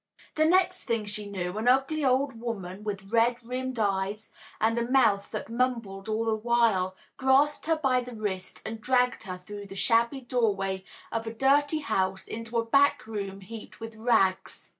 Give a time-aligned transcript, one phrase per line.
[0.33, 4.89] The next thing she knew, an ugly old woman, with red rimmed eyes and a
[4.89, 9.67] mouth that mumbled all the while, grasped her by the wrist and dragged her through
[9.67, 14.69] the shabby doorway of a dirty house into a back room heaped with rags.